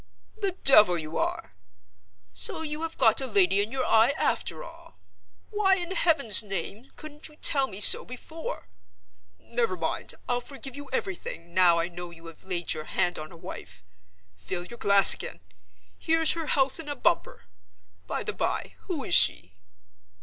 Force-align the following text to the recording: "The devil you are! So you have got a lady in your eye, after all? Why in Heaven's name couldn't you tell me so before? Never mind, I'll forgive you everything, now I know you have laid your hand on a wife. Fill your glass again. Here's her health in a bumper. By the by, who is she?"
"The 0.35 0.53
devil 0.63 0.97
you 0.97 1.19
are! 1.19 1.53
So 2.33 2.63
you 2.63 2.81
have 2.81 2.97
got 2.97 3.21
a 3.21 3.27
lady 3.27 3.61
in 3.61 3.71
your 3.71 3.85
eye, 3.85 4.15
after 4.17 4.63
all? 4.63 4.97
Why 5.51 5.75
in 5.75 5.91
Heaven's 5.91 6.41
name 6.41 6.89
couldn't 6.95 7.27
you 7.27 7.35
tell 7.35 7.67
me 7.67 7.79
so 7.79 8.03
before? 8.03 8.67
Never 9.39 9.77
mind, 9.77 10.15
I'll 10.27 10.41
forgive 10.41 10.75
you 10.75 10.89
everything, 10.91 11.53
now 11.53 11.77
I 11.77 11.87
know 11.87 12.09
you 12.09 12.25
have 12.25 12.43
laid 12.43 12.73
your 12.73 12.85
hand 12.85 13.19
on 13.19 13.31
a 13.31 13.37
wife. 13.37 13.83
Fill 14.35 14.65
your 14.65 14.79
glass 14.79 15.13
again. 15.13 15.39
Here's 15.99 16.31
her 16.31 16.47
health 16.47 16.79
in 16.79 16.89
a 16.89 16.95
bumper. 16.95 17.43
By 18.07 18.23
the 18.23 18.33
by, 18.33 18.73
who 18.87 19.03
is 19.03 19.13
she?" 19.13 19.53